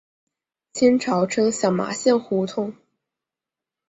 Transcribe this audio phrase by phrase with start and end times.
[0.73, 2.75] 清朝称小麻线胡同。